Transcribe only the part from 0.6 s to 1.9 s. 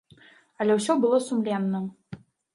Але ўсё было сумленна.